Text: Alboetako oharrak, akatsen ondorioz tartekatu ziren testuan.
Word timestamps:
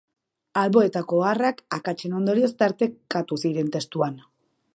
Alboetako 0.61 1.19
oharrak, 1.25 1.61
akatsen 1.79 2.17
ondorioz 2.21 2.51
tartekatu 2.63 3.43
ziren 3.45 3.71
testuan. 3.79 4.19